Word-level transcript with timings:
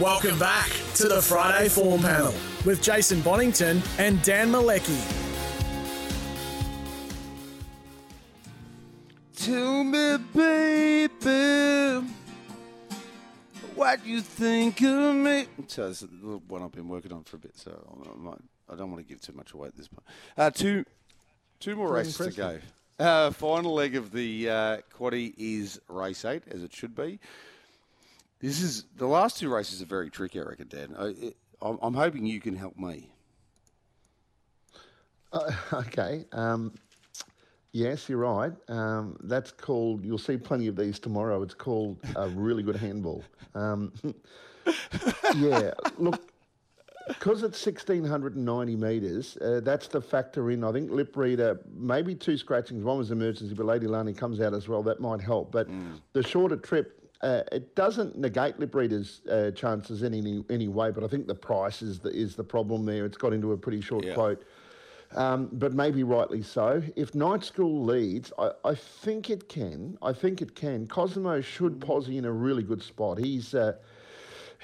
Welcome 0.00 0.40
back 0.40 0.70
to 0.96 1.06
the 1.06 1.22
Friday 1.22 1.68
Form 1.68 2.00
Panel 2.00 2.34
with 2.66 2.82
Jason 2.82 3.20
Bonington 3.20 3.80
and 3.98 4.20
Dan 4.22 4.50
Malecki. 4.50 4.98
Tell 9.36 9.84
me, 9.84 10.16
baby, 10.34 12.08
what 13.76 14.04
you 14.04 14.20
think 14.20 14.82
of 14.82 15.14
me. 15.14 15.46
So 15.68 15.86
this 15.86 16.02
is 16.02 16.08
the 16.08 16.38
one 16.48 16.64
I've 16.64 16.72
been 16.72 16.88
working 16.88 17.12
on 17.12 17.22
for 17.22 17.36
a 17.36 17.38
bit, 17.38 17.56
so 17.56 17.70
I, 18.04 18.18
might, 18.18 18.38
I 18.68 18.74
don't 18.74 18.90
want 18.90 19.00
to 19.00 19.08
give 19.08 19.20
too 19.20 19.34
much 19.34 19.52
away 19.52 19.68
at 19.68 19.76
this 19.76 19.86
point. 19.86 20.02
Uh, 20.36 20.50
two, 20.50 20.84
two 21.60 21.76
more 21.76 21.92
races 21.92 22.16
to 22.16 22.32
go. 22.32 22.58
Uh, 22.98 23.30
final 23.30 23.74
leg 23.74 23.94
of 23.94 24.10
the 24.10 24.50
uh, 24.50 24.78
quaddy 24.92 25.34
is 25.38 25.80
race 25.88 26.24
eight, 26.24 26.42
as 26.50 26.64
it 26.64 26.74
should 26.74 26.96
be. 26.96 27.20
This 28.44 28.60
is 28.60 28.84
the 28.98 29.06
last 29.06 29.38
two 29.38 29.48
races 29.48 29.80
are 29.80 29.86
very 29.86 30.10
tricky, 30.10 30.38
I 30.38 30.42
reckon, 30.42 30.68
Dan. 30.68 30.94
I, 30.98 31.32
I'm, 31.66 31.78
I'm 31.80 31.94
hoping 31.94 32.26
you 32.26 32.42
can 32.42 32.54
help 32.54 32.76
me. 32.76 33.10
Uh, 35.32 35.50
okay. 35.72 36.26
Um, 36.30 36.74
yes, 37.72 38.06
you're 38.06 38.18
right. 38.18 38.52
Um, 38.68 39.16
that's 39.22 39.50
called. 39.50 40.04
You'll 40.04 40.18
see 40.18 40.36
plenty 40.36 40.66
of 40.66 40.76
these 40.76 40.98
tomorrow. 40.98 41.40
It's 41.40 41.54
called 41.54 41.96
a 42.16 42.28
really 42.28 42.62
good 42.62 42.76
handball. 42.76 43.24
Um, 43.54 43.94
yeah. 45.36 45.72
Look, 45.96 46.30
because 47.08 47.44
it's 47.44 47.64
1690 47.64 48.76
metres, 48.76 49.38
uh, 49.38 49.60
that's 49.64 49.88
the 49.88 50.02
factor 50.02 50.50
in. 50.50 50.64
I 50.64 50.72
think 50.72 50.90
lip 50.90 51.16
reader, 51.16 51.60
maybe 51.74 52.14
two 52.14 52.36
scratchings. 52.36 52.84
One 52.84 52.98
was 52.98 53.10
emergency, 53.10 53.54
but 53.54 53.64
Lady 53.64 53.86
Lani 53.86 54.12
comes 54.12 54.38
out 54.42 54.52
as 54.52 54.68
well. 54.68 54.82
That 54.82 55.00
might 55.00 55.22
help. 55.22 55.50
But 55.50 55.66
the 56.12 56.22
shorter 56.22 56.56
trip, 56.56 57.03
uh, 57.24 57.42
it 57.52 57.74
doesn't 57.74 58.18
negate 58.18 58.58
lip 58.60 58.74
reader's 58.74 59.22
uh, 59.30 59.50
chances 59.52 60.02
in 60.02 60.12
any 60.14 60.44
any 60.50 60.68
way. 60.68 60.90
But 60.90 61.02
I 61.04 61.08
think 61.08 61.26
the 61.26 61.34
price 61.34 61.80
is 61.82 61.98
the, 61.98 62.10
is 62.10 62.36
the 62.36 62.44
problem 62.44 62.84
there. 62.84 63.04
It's 63.06 63.16
got 63.16 63.32
into 63.32 63.52
a 63.52 63.56
pretty 63.56 63.80
short 63.80 64.04
Yeah. 64.04 64.14
quote. 64.14 64.42
Um, 65.16 65.48
but 65.52 65.72
maybe 65.72 66.02
rightly 66.02 66.42
so. 66.42 66.82
If 66.96 67.14
Night 67.14 67.44
School 67.44 67.84
leads, 67.84 68.32
I, 68.38 68.50
I 68.64 68.74
think 68.74 69.30
it 69.30 69.48
can. 69.48 69.96
I 70.02 70.12
think 70.12 70.42
it 70.42 70.56
can. 70.56 70.86
Cosimo 70.88 71.40
should 71.40 71.80
posse 71.80 72.18
in 72.18 72.24
a 72.24 72.32
really 72.32 72.64
good 72.64 72.82
spot. 72.82 73.18
He's 73.18 73.54
uh, 73.54 73.74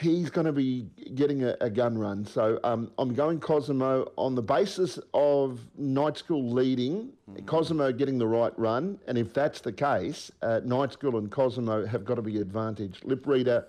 he's 0.00 0.30
going 0.30 0.46
to 0.46 0.52
be 0.52 0.86
getting 1.14 1.44
a, 1.44 1.56
a 1.60 1.70
gun 1.70 1.96
run. 1.98 2.24
So 2.24 2.58
um, 2.64 2.90
I'm 2.98 3.14
going 3.14 3.38
Cosimo 3.38 4.10
on 4.16 4.34
the 4.34 4.42
basis 4.42 4.98
of 5.14 5.60
Night 5.76 6.16
School 6.16 6.50
leading, 6.50 7.10
Cosimo 7.46 7.92
getting 7.92 8.18
the 8.18 8.26
right 8.26 8.56
run. 8.58 8.98
And 9.06 9.18
if 9.18 9.32
that's 9.34 9.60
the 9.60 9.72
case, 9.72 10.30
uh, 10.42 10.60
Night 10.64 10.92
School 10.92 11.18
and 11.18 11.30
Cosimo 11.30 11.84
have 11.86 12.04
got 12.04 12.14
to 12.16 12.22
be 12.22 12.38
advantaged. 12.40 13.04
Lip 13.04 13.26
Reader 13.26 13.66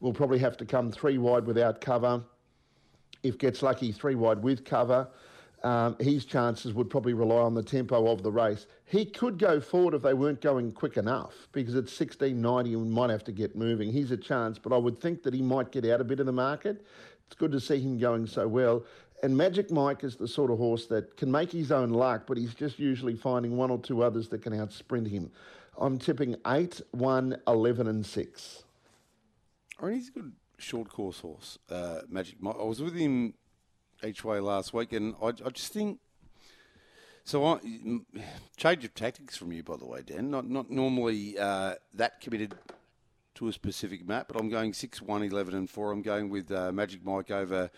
will 0.00 0.12
probably 0.12 0.38
have 0.38 0.56
to 0.56 0.64
come 0.64 0.90
three 0.90 1.18
wide 1.18 1.46
without 1.46 1.80
cover 1.80 2.22
if 3.24 3.38
gets 3.38 3.62
lucky, 3.62 3.90
three 3.90 4.14
wide 4.14 4.42
with 4.42 4.64
cover. 4.64 5.08
Um, 5.64 5.96
his 5.98 6.26
chances 6.26 6.74
would 6.74 6.90
probably 6.90 7.14
rely 7.14 7.40
on 7.40 7.54
the 7.54 7.62
tempo 7.62 8.06
of 8.12 8.22
the 8.22 8.30
race. 8.30 8.66
He 8.84 9.06
could 9.06 9.38
go 9.38 9.60
forward 9.60 9.94
if 9.94 10.02
they 10.02 10.12
weren't 10.12 10.42
going 10.42 10.70
quick 10.72 10.98
enough 10.98 11.48
because 11.52 11.74
it's 11.74 11.98
16.90 11.98 12.74
and 12.74 12.90
might 12.90 13.08
have 13.08 13.24
to 13.24 13.32
get 13.32 13.56
moving. 13.56 13.90
He's 13.90 14.10
a 14.10 14.16
chance, 14.18 14.58
but 14.58 14.74
I 14.74 14.76
would 14.76 15.00
think 15.00 15.22
that 15.22 15.32
he 15.32 15.40
might 15.40 15.72
get 15.72 15.86
out 15.86 16.02
a 16.02 16.04
bit 16.04 16.20
of 16.20 16.26
the 16.26 16.32
market. 16.32 16.84
It's 17.26 17.34
good 17.34 17.50
to 17.52 17.60
see 17.60 17.80
him 17.80 17.98
going 17.98 18.26
so 18.26 18.46
well. 18.46 18.84
And 19.22 19.34
Magic 19.34 19.70
Mike 19.70 20.04
is 20.04 20.16
the 20.16 20.28
sort 20.28 20.50
of 20.50 20.58
horse 20.58 20.84
that 20.88 21.16
can 21.16 21.32
make 21.32 21.50
his 21.50 21.72
own 21.72 21.88
luck, 21.88 22.24
but 22.26 22.36
he's 22.36 22.52
just 22.52 22.78
usually 22.78 23.16
finding 23.16 23.56
one 23.56 23.70
or 23.70 23.78
two 23.78 24.02
others 24.02 24.28
that 24.28 24.42
can 24.42 24.52
outsprint 24.52 25.08
him. 25.08 25.30
I'm 25.78 25.98
tipping 25.98 26.36
8, 26.46 26.82
1, 26.90 27.38
11, 27.48 27.86
and 27.86 28.04
6. 28.04 28.64
I 29.80 29.86
mean, 29.86 29.94
he's 29.94 30.08
a 30.08 30.12
good 30.12 30.32
short 30.58 30.90
course 30.90 31.20
horse, 31.20 31.58
uh, 31.70 32.00
Magic 32.06 32.42
Mike. 32.42 32.56
I 32.60 32.64
was 32.64 32.82
with 32.82 32.94
him 32.94 33.32
each 34.04 34.24
way 34.24 34.40
last 34.40 34.72
week, 34.72 34.92
and 34.92 35.14
I, 35.22 35.28
I 35.28 35.50
just 35.50 35.72
think. 35.72 35.98
So, 37.26 37.44
I, 37.46 37.58
change 38.56 38.84
of 38.84 38.94
tactics 38.94 39.36
from 39.36 39.50
you, 39.50 39.62
by 39.62 39.76
the 39.76 39.86
way, 39.86 40.02
Dan. 40.04 40.30
Not 40.30 40.48
not 40.48 40.70
normally 40.70 41.38
uh, 41.38 41.74
that 41.94 42.20
committed 42.20 42.54
to 43.36 43.48
a 43.48 43.52
specific 43.52 44.06
map, 44.06 44.28
but 44.28 44.38
I'm 44.38 44.48
going 44.48 44.72
6, 44.72 45.02
1, 45.02 45.22
11, 45.24 45.54
and 45.54 45.68
4. 45.68 45.90
I'm 45.90 46.02
going 46.02 46.28
with 46.28 46.52
uh, 46.52 46.70
Magic 46.70 47.04
Mike 47.04 47.30
over 47.30 47.70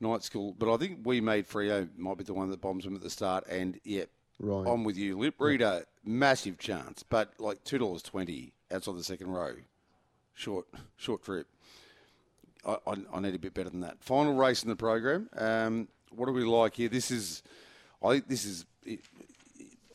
Night 0.00 0.22
School. 0.22 0.54
But 0.56 0.72
I 0.72 0.76
think 0.76 1.00
we 1.02 1.20
made 1.20 1.46
Frio 1.46 1.88
might 1.96 2.18
be 2.18 2.24
the 2.24 2.34
one 2.34 2.50
that 2.50 2.60
bombs 2.60 2.84
him 2.84 2.94
at 2.94 3.00
the 3.00 3.10
start, 3.10 3.46
and 3.48 3.80
yeah, 3.82 4.04
Right. 4.40 4.66
I'm 4.66 4.84
with 4.84 4.96
you. 4.96 5.18
Lip 5.18 5.34
Reader, 5.38 5.84
massive 6.02 6.56
chance, 6.58 7.02
but 7.02 7.34
like 7.38 7.62
$2.20 7.64 8.52
outside 8.72 8.96
the 8.96 9.04
second 9.04 9.28
row. 9.28 9.52
Short, 10.32 10.66
short 10.96 11.22
trip. 11.22 11.46
I, 12.66 12.76
I, 13.12 13.20
need 13.20 13.34
a 13.34 13.38
bit 13.38 13.54
better 13.54 13.70
than 13.70 13.80
that. 13.80 14.02
Final 14.02 14.34
race 14.34 14.62
in 14.62 14.68
the 14.68 14.76
program. 14.76 15.28
Um, 15.36 15.88
what 16.14 16.26
do 16.26 16.32
we 16.32 16.44
like 16.44 16.74
here? 16.74 16.88
This 16.88 17.10
is, 17.10 17.42
I 18.02 18.12
think 18.12 18.28
this 18.28 18.44
is 18.44 18.66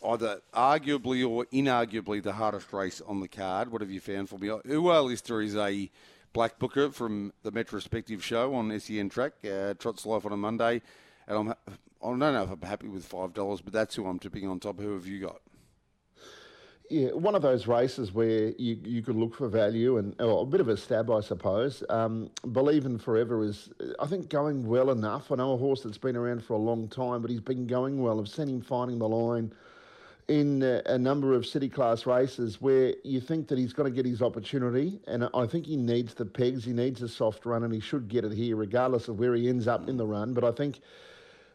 either 0.04 0.42
arguably 0.54 1.28
or 1.28 1.46
inarguably 1.48 2.22
the 2.22 2.34
hardest 2.34 2.72
race 2.74 3.02
on 3.06 3.20
the 3.20 3.28
card. 3.28 3.72
What 3.72 3.82
have 3.82 3.92
you 3.92 4.00
found 4.00 4.30
for 4.30 4.38
me? 4.38 4.48
Ua 4.48 5.02
Lister 5.02 5.42
is 5.42 5.56
a 5.56 5.90
black 6.34 6.60
booker 6.60 6.92
from 6.92 7.34
the 7.44 7.52
Metrospective 7.52 8.22
show 8.22 8.54
on 8.56 8.78
SEN 8.80 9.10
Track. 9.10 9.34
Uh, 9.44 9.74
trots 9.76 10.06
live 10.06 10.26
on 10.26 10.34
a 10.34 10.38
Monday, 10.38 10.82
and 11.28 11.38
I'm. 11.38 11.50
I 12.04 12.10
don't 12.10 12.20
know 12.20 12.44
if 12.44 12.52
I'm 12.52 12.62
happy 12.62 12.88
with 12.88 13.06
five 13.06 13.34
dollars, 13.34 13.62
but 13.62 13.74
that's 13.74 13.96
who 13.96 14.06
I'm 14.06 14.20
tipping 14.20 14.48
on 14.48 14.60
top. 14.60 14.80
Who 14.80 14.94
have 14.94 15.08
you 15.08 15.22
got? 15.22 15.42
Yeah, 16.90 17.10
one 17.14 17.34
of 17.34 17.42
those 17.42 17.66
races 17.66 18.14
where 18.14 18.50
you, 18.60 18.78
you 18.84 19.02
could 19.02 19.16
look 19.16 19.34
for 19.34 19.48
value 19.48 19.98
and 19.98 20.20
or 20.22 20.44
a 20.44 20.46
bit 20.46 20.62
of 20.62 20.68
a 20.68 20.78
stab, 20.78 21.10
I 21.10 21.22
suppose. 21.22 21.84
Um, 21.90 22.30
Believe 22.52 22.86
in 22.86 23.00
Forever 23.00 23.44
is, 23.44 23.70
I 24.00 24.06
think, 24.06 24.30
going 24.30 24.68
well 24.68 24.92
enough. 24.92 25.32
I 25.32 25.36
know 25.36 25.54
a 25.54 25.58
horse 25.58 25.82
that's 25.82 25.98
been 25.98 26.16
around 26.16 26.44
for 26.44 26.54
a 26.54 26.60
long 26.60 26.88
time, 26.88 27.24
but 27.24 27.32
he's 27.32 27.40
been 27.40 27.66
going 27.66 28.02
well. 28.02 28.20
I've 28.20 28.28
seen 28.28 28.48
him 28.48 28.62
finding 28.62 29.00
the 29.00 29.10
line 29.10 29.52
in 30.28 30.62
uh, 30.62 30.82
a 30.86 30.98
number 30.98 31.34
of 31.34 31.48
city 31.48 31.70
class 31.70 32.06
races 32.06 32.62
where 32.62 32.94
you 33.04 33.20
think 33.20 33.48
that 33.48 33.58
he's 33.58 33.74
going 33.74 33.92
to 33.92 33.96
get 33.96 34.06
his 34.06 34.22
opportunity, 34.22 35.00
and 35.08 35.28
I 35.34 35.48
think 35.48 35.66
he 35.66 35.78
needs 35.78 36.14
the 36.14 36.26
pegs. 36.26 36.66
He 36.66 36.74
needs 36.74 37.02
a 37.02 37.10
soft 37.10 37.48
run, 37.48 37.64
and 37.64 37.74
he 37.74 37.80
should 37.80 38.08
get 38.08 38.26
it 38.26 38.32
here, 38.32 38.56
regardless 38.58 39.08
of 39.08 39.18
where 39.18 39.34
he 39.34 39.50
ends 39.50 39.68
up 39.68 39.90
in 39.90 39.98
the 39.98 40.06
run. 40.06 40.36
But 40.36 40.44
I 40.44 40.52
think. 40.52 40.82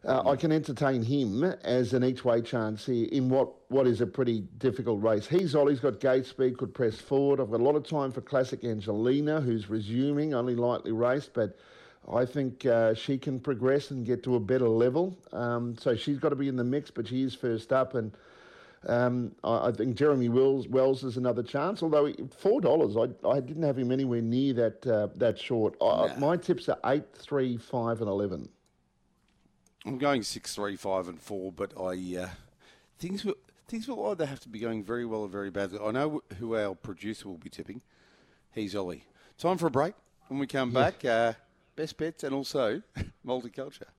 Uh, 0.05 0.31
I 0.31 0.37
can 0.37 0.50
entertain 0.50 1.03
him 1.03 1.44
as 1.62 1.93
an 1.93 2.03
each 2.05 2.25
way 2.25 2.41
chance 2.41 2.87
here 2.87 3.06
in 3.12 3.28
what, 3.28 3.53
what 3.69 3.87
is 3.87 4.00
a 4.00 4.06
pretty 4.06 4.41
difficult 4.56 5.03
race. 5.03 5.27
He's 5.27 5.55
Ollie's 5.55 5.81
got 5.81 6.00
gate 6.00 6.25
speed, 6.25 6.56
could 6.56 6.72
press 6.72 6.97
forward. 6.97 7.38
I've 7.38 7.50
got 7.50 7.61
a 7.61 7.65
lot 7.65 7.77
of 7.77 7.87
time 7.87 8.10
for 8.10 8.22
Classic 8.22 8.65
Angelina, 8.65 9.43
who's 9.43 9.69
resuming, 9.69 10.33
only 10.33 10.55
lightly 10.55 10.93
raced, 10.93 11.34
but 11.34 11.59
I 12.10 12.25
think 12.25 12.65
uh, 12.65 12.94
she 12.94 13.19
can 13.19 13.39
progress 13.39 13.91
and 13.91 14.06
get 14.06 14.22
to 14.22 14.37
a 14.37 14.41
better 14.41 14.69
level. 14.69 15.19
Um, 15.33 15.77
so 15.77 15.94
she's 15.94 16.19
got 16.19 16.31
to 16.31 16.37
be 16.37 16.49
in 16.49 16.56
the 16.56 16.65
mix, 16.65 16.91
but 16.91 17.06
she 17.06 17.22
is 17.22 17.34
first 17.34 17.71
up. 17.71 17.94
And 17.94 18.12
um, 18.87 19.33
I, 19.44 19.69
I 19.69 19.72
think 19.72 19.97
Jeremy 19.97 20.31
Wells, 20.31 20.66
Wells 20.66 21.05
is 21.05 21.19
another 21.19 21.43
chance, 21.43 21.83
although 21.83 22.06
$4, 22.06 22.97
I, 22.97 23.28
I 23.28 23.41
didn't 23.41 23.65
have 23.65 23.78
him 23.78 23.92
anywhere 23.92 24.22
near 24.22 24.54
that, 24.54 24.86
uh, 24.86 25.09
that 25.16 25.39
short. 25.39 25.77
I 25.83 26.15
My 26.16 26.39
tips 26.39 26.71
are 26.71 26.78
8, 26.86 27.03
3, 27.15 27.59
5, 27.59 28.01
and 28.01 28.09
11. 28.09 28.48
I'm 29.86 29.98
going 29.98 30.22
six, 30.22 30.54
three, 30.54 30.77
five, 30.77 31.09
and 31.09 31.21
four, 31.21 31.53
but 31.53 31.72
I 31.78 32.16
uh, 32.16 32.28
things 32.98 33.24
will 33.24 33.36
things 33.66 33.88
will 33.88 34.10
either 34.10 34.27
have 34.27 34.41
to 34.41 34.48
be 34.48 34.59
going 34.59 34.82
very 34.84 35.06
well 35.06 35.22
or 35.22 35.28
very 35.28 35.50
badly. 35.50 35.78
I 35.82 35.91
know 35.91 36.22
who 36.38 36.56
our 36.56 36.74
producer 36.74 37.28
will 37.28 37.38
be 37.38 37.50
tipping. 37.50 37.80
He's 38.53 38.74
Ollie. 38.74 39.04
Time 39.38 39.56
for 39.59 39.68
a 39.68 39.71
break. 39.71 39.94
When 40.28 40.38
we 40.38 40.47
come 40.47 40.72
back, 40.72 41.04
uh, 41.04 41.32
best 41.77 41.97
bets 41.97 42.24
and 42.24 42.34
also 42.34 42.82
multiculture. 43.27 43.91